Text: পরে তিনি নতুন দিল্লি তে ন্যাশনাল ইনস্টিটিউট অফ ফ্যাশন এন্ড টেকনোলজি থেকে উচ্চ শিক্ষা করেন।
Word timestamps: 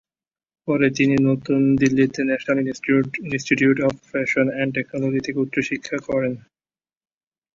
পরে 0.67 0.87
তিনি 0.97 1.15
নতুন 1.29 1.59
দিল্লি 1.81 2.05
তে 2.13 2.21
ন্যাশনাল 2.23 2.57
ইনস্টিটিউট 3.27 3.77
অফ 3.87 3.93
ফ্যাশন 4.09 4.47
এন্ড 4.59 4.71
টেকনোলজি 4.75 5.21
থেকে 5.25 5.39
উচ্চ 5.39 5.55
শিক্ষা 5.69 5.97
করেন। 6.07 6.33